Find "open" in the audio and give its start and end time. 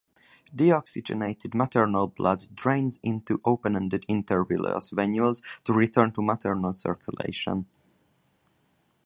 3.45-3.75